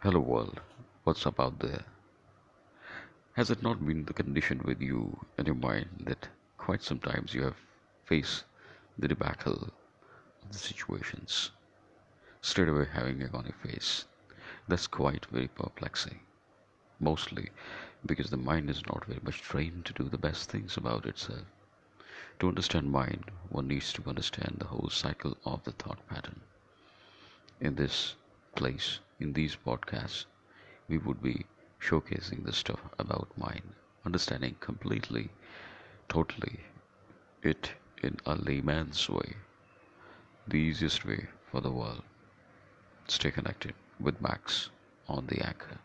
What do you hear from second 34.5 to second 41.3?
completely, totally it in a layman's way, the easiest way